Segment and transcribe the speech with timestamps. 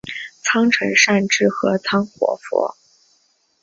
[0.41, 2.75] 仓成善智合仓活佛。